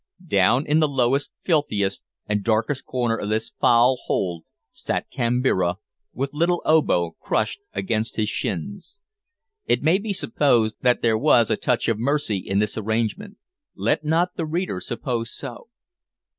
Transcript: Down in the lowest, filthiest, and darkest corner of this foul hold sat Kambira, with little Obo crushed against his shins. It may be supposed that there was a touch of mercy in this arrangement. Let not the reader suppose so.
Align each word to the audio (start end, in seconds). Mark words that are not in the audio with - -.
Down 0.27 0.65
in 0.65 0.79
the 0.79 0.87
lowest, 0.87 1.31
filthiest, 1.41 2.01
and 2.25 2.43
darkest 2.43 2.85
corner 2.85 3.15
of 3.17 3.29
this 3.29 3.53
foul 3.61 3.99
hold 4.05 4.45
sat 4.71 5.11
Kambira, 5.11 5.75
with 6.11 6.33
little 6.33 6.63
Obo 6.65 7.11
crushed 7.19 7.59
against 7.71 8.15
his 8.15 8.27
shins. 8.27 8.99
It 9.67 9.83
may 9.83 9.99
be 9.99 10.11
supposed 10.11 10.77
that 10.81 11.03
there 11.03 11.19
was 11.19 11.51
a 11.51 11.55
touch 11.55 11.87
of 11.87 11.99
mercy 11.99 12.37
in 12.37 12.57
this 12.57 12.79
arrangement. 12.79 13.37
Let 13.75 14.03
not 14.03 14.35
the 14.35 14.47
reader 14.47 14.79
suppose 14.79 15.31
so. 15.31 15.69